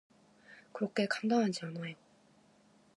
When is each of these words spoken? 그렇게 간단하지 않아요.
그렇게 0.71 1.05
간단하지 1.07 1.63
않아요. 1.67 1.93